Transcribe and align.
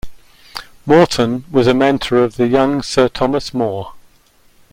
Morton 0.83 1.45
was 1.51 1.67
a 1.67 1.75
mentor 1.75 2.23
of 2.23 2.35
the 2.37 2.47
young 2.47 2.81
Sir 2.81 3.07
Thomas 3.07 3.53
More. 3.53 3.93